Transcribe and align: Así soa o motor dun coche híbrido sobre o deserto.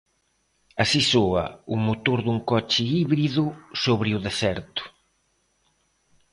Así 0.83 1.01
soa 1.11 1.45
o 1.73 1.75
motor 1.87 2.19
dun 2.25 2.39
coche 2.49 2.83
híbrido 2.93 3.45
sobre 3.83 4.09
o 4.17 4.23
deserto. 4.27 4.83